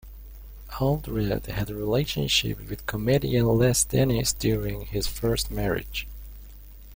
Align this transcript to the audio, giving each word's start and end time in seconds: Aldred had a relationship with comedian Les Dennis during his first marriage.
Aldred 0.79 1.45
had 1.45 1.69
a 1.69 1.75
relationship 1.75 2.67
with 2.67 2.87
comedian 2.87 3.45
Les 3.45 3.83
Dennis 3.83 4.33
during 4.33 4.87
his 4.87 5.05
first 5.05 5.51
marriage. 5.51 6.07